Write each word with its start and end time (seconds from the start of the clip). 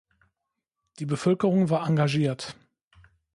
Die 0.97 1.05
Bevölkerung 1.05 1.69
war 1.69 1.85
engagiert. 1.87 2.55